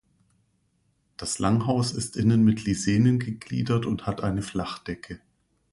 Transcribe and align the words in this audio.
Das 1.15 1.37
Langhaus 1.37 1.91
ist 1.91 2.17
innen 2.17 2.43
mit 2.43 2.63
Lisenen 2.65 3.19
gegliedert 3.19 3.85
und 3.85 4.07
hat 4.07 4.21
eine 4.23 4.41
Flachdecke. 4.41 5.21